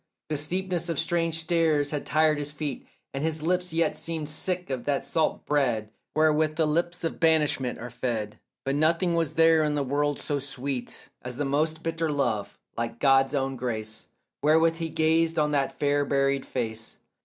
The 0.29 0.37
steepness 0.37 0.89
of 0.89 0.97
strange 0.97 1.41
stairs 1.41 1.91
had 1.91 2.07
tired 2.07 2.39
his 2.39 2.51
feet, 2.51 2.87
And 3.13 3.23
his 3.23 3.43
lips 3.43 3.71
yet 3.71 3.95
seemed 3.95 4.29
sick 4.29 4.71
of 4.71 4.85
that 4.85 5.05
salt 5.05 5.45
bread 5.45 5.91
Wherewith 6.15 6.55
the 6.55 6.65
lips 6.65 7.03
of 7.03 7.19
banishment 7.19 7.77
are 7.77 7.91
fed; 7.91 8.39
But 8.65 8.73
nothing 8.73 9.13
was 9.13 9.33
there 9.35 9.63
in 9.63 9.75
the 9.75 9.83
world 9.83 10.17
so 10.17 10.39
sweet 10.39 11.09
As 11.21 11.35
the 11.35 11.45
most 11.45 11.83
bitter 11.83 12.11
love, 12.11 12.57
like 12.75 12.97
God's 12.99 13.35
own 13.35 13.55
grace, 13.55 14.07
Wherewith 14.41 14.77
he 14.77 14.89
gazed 14.89 15.37
on 15.37 15.51
that 15.51 15.77
fair 15.77 16.03
buried 16.03 16.47
face. 16.47 16.97